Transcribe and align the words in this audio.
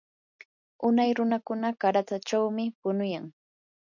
unay 0.87 1.11
runakuna 1.17 1.69
qaratsachawmi 1.81 2.65
punuyan. 2.79 3.25